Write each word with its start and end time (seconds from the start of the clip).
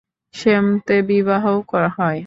সেমতে 0.35 0.95
বিবাহও 1.07 1.57
হয়। 1.97 2.19